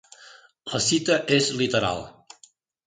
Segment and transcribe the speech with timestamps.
[0.71, 2.05] La cita és literal.